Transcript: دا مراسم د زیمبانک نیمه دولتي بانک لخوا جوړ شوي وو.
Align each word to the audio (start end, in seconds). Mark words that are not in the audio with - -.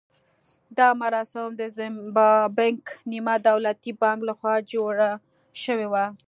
دا 0.77 0.87
مراسم 1.01 1.47
د 1.59 1.61
زیمبانک 1.77 2.83
نیمه 3.11 3.35
دولتي 3.49 3.91
بانک 4.01 4.19
لخوا 4.29 4.55
جوړ 4.71 4.95
شوي 5.63 5.87
وو. 5.89 6.05